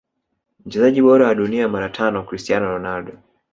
Mchezaji 0.65 1.01
bora 1.01 1.27
wa 1.27 1.35
dunia 1.35 1.67
mara 1.69 1.89
tano 1.89 2.23
Cristiano 2.23 2.65
Ronaldo 2.65 3.13